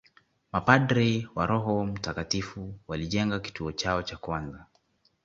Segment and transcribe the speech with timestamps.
[0.51, 4.65] Mapadre wa Roho mtakatifu walijenga kituo chao cha kwanza